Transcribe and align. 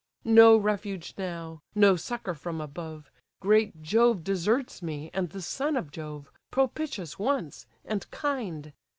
No 0.25 0.57
refuge 0.57 1.13
now, 1.15 1.61
no 1.75 1.95
succour 1.95 2.33
from 2.33 2.59
above, 2.59 3.11
Great 3.39 3.83
Jove 3.83 4.23
deserts 4.23 4.81
me, 4.81 5.11
and 5.13 5.29
the 5.29 5.43
son 5.43 5.77
of 5.77 5.91
Jove, 5.91 6.31
Propitious 6.49 7.19
once, 7.19 7.67
and 7.85 8.09
kind! 8.09 8.73